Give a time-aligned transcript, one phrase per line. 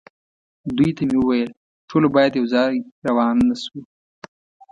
[0.77, 1.49] دوی ته مې وویل:
[1.89, 2.73] ټول باید یو ځای
[3.07, 3.79] روان نه شو.